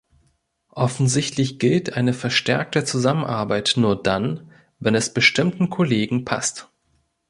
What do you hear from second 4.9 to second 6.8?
es bestimmten Kollegen passt.